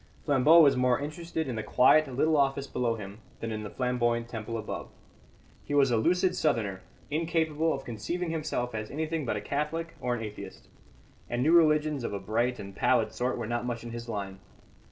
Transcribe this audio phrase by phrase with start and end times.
[0.25, 4.27] Flambeau was more interested in the quiet little office below him than in the flamboyant
[4.27, 4.89] temple above.
[5.63, 6.81] He was a lucid Southerner,
[7.11, 10.69] incapable of conceiving himself as anything but a Catholic or an atheist;
[11.29, 14.39] and new religions of a bright and pallid sort were not much in his line.